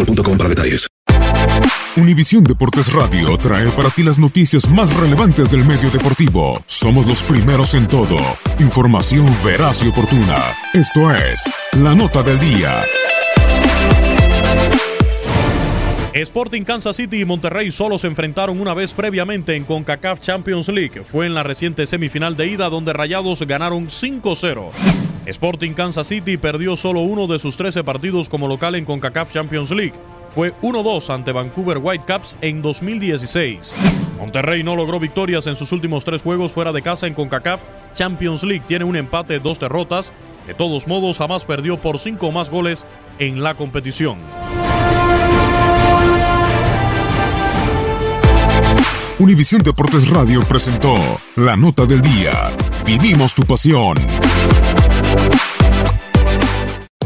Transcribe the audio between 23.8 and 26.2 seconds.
5-0. Sporting Kansas